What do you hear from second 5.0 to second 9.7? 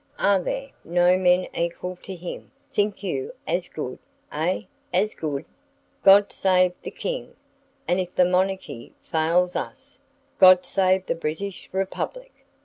good? God save the King! and, if the monarchy fails